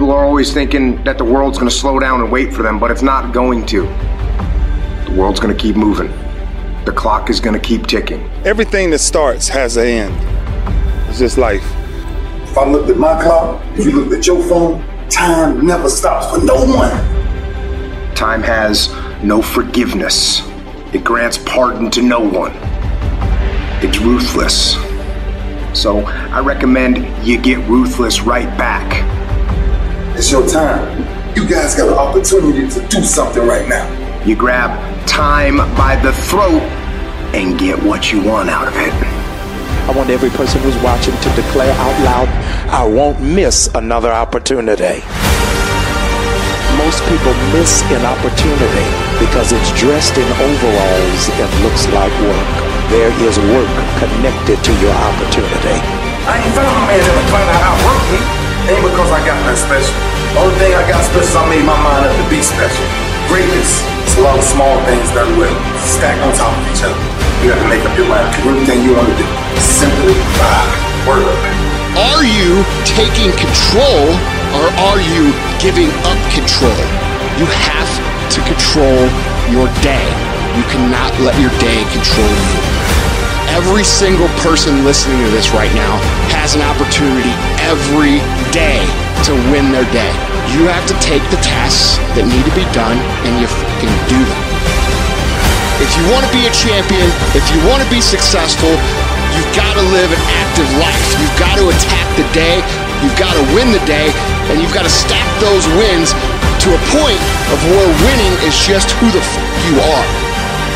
[0.00, 2.90] People are always thinking that the world's gonna slow down and wait for them, but
[2.90, 3.82] it's not going to.
[3.82, 6.10] The world's gonna keep moving.
[6.86, 8.26] The clock is gonna keep ticking.
[8.46, 11.06] Everything that starts has an end.
[11.10, 11.62] It's just life.
[12.44, 16.34] If I looked at my clock, if you looked at your phone, time never stops
[16.34, 18.14] for no one.
[18.14, 18.88] Time has
[19.22, 20.40] no forgiveness.
[20.94, 22.52] It grants pardon to no one.
[23.84, 24.76] It's ruthless.
[25.78, 29.09] So I recommend you get ruthless right back.
[30.20, 30.84] It's your time.
[31.34, 33.88] You guys got an opportunity to do something right now.
[34.20, 34.68] You grab
[35.08, 36.60] time by the throat
[37.32, 38.92] and get what you want out of it.
[39.88, 42.28] I want every person who's watching to declare out loud,
[42.68, 45.00] I won't miss another opportunity.
[46.76, 48.88] Most people miss an opportunity
[49.24, 52.52] because it's dressed in overalls and looks like work.
[52.92, 55.80] There is work connected to your opportunity.
[56.28, 57.99] I ain't found a man that'll try to outwork me.
[60.38, 62.86] Only thing I got special I made my mind up to be special.
[63.26, 65.50] Greatness is a lot of small things done well,
[65.82, 66.94] stacked on top of each other.
[67.42, 69.26] You have to make up your mind to everything you want to do.
[69.58, 70.62] Simply by
[71.02, 71.26] word.
[72.14, 74.06] Are you taking control
[74.54, 76.78] or are you giving up control?
[77.34, 77.90] You have
[78.30, 79.10] to control
[79.50, 80.06] your day.
[80.54, 82.56] You cannot let your day control you.
[83.50, 85.98] Every single person listening to this right now
[86.30, 87.34] has an opportunity
[87.66, 88.22] every
[88.54, 88.78] day
[89.26, 90.29] to win their day.
[90.48, 92.96] You have to take the tasks that need to be done
[93.28, 94.42] and you fucking do them.
[95.80, 98.72] If you want to be a champion, if you want to be successful,
[99.32, 101.04] you've got to live an active life.
[101.16, 102.60] You've got to attack the day,
[103.00, 104.12] you've got to win the day,
[104.52, 106.12] and you've got to stack those wins
[106.60, 110.06] to a point of where winning is just who the fuck you are.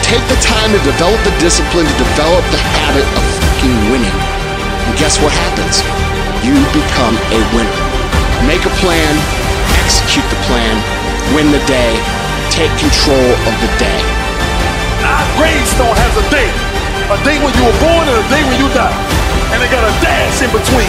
[0.00, 4.16] Take the time to develop the discipline, to develop the habit of fucking winning.
[4.88, 5.84] And guess what happens?
[6.40, 7.40] You become a
[11.36, 11.92] win the day,
[12.48, 14.00] take control of the day.
[15.04, 16.56] Our gravestone has a date.
[17.12, 18.96] A date when you were born and a date when you die.
[19.52, 20.88] And they got a dash in between.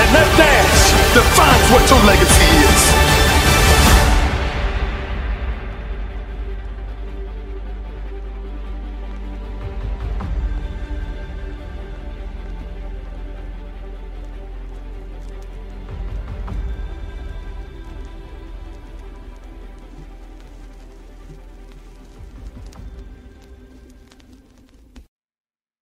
[0.00, 2.43] And that dash defines what your legacy.